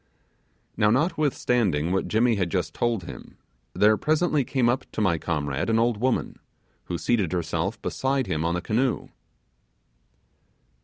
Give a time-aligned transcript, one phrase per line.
[0.77, 3.37] Now, notwithstanding what Jimmy had just told him,
[3.75, 6.39] there presently came up to my comrade an old woman,
[6.85, 9.09] who seated herself beside him on the canoe.